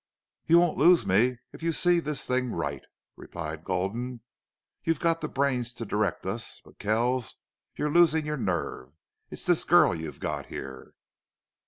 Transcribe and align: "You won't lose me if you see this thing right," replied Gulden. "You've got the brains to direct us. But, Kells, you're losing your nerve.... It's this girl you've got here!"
"You 0.47 0.59
won't 0.59 0.79
lose 0.79 1.05
me 1.05 1.37
if 1.53 1.61
you 1.61 1.71
see 1.71 1.99
this 1.99 2.25
thing 2.25 2.51
right," 2.53 2.81
replied 3.15 3.63
Gulden. 3.63 4.21
"You've 4.83 4.99
got 4.99 5.21
the 5.21 5.27
brains 5.27 5.71
to 5.73 5.85
direct 5.85 6.25
us. 6.25 6.59
But, 6.65 6.79
Kells, 6.79 7.35
you're 7.75 7.93
losing 7.93 8.25
your 8.25 8.37
nerve.... 8.37 8.93
It's 9.29 9.45
this 9.45 9.63
girl 9.63 9.93
you've 9.93 10.19
got 10.19 10.47
here!" 10.47 10.95